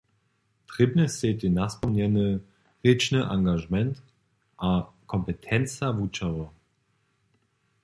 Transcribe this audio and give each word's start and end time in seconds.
Trěbnej 0.73 1.09
stej 1.13 1.33
tež 1.39 1.51
naspomnjeny 1.59 2.27
rěčny 2.83 3.19
angažement 3.35 3.93
a 4.69 4.89
kompetenca 5.11 5.87
wučerjow. 5.97 6.39